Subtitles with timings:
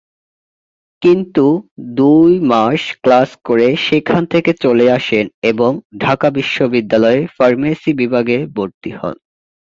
[1.01, 1.45] কিন্তু
[1.95, 5.71] দুই মাস ক্লাস করে সেখান থেকে চলে আসেন এবং
[5.97, 9.15] ঢাকা বিশ্ববিদ্যালয়ে ফার্মেসি বিভাগে ভর্তি হন।